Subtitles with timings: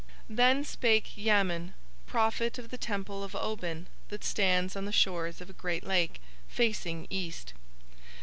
[0.31, 1.75] Then spake Yamen,
[2.07, 6.19] prophet of the Temple of Obin that stands on the shores of a great lake,
[6.47, 7.53] facing east.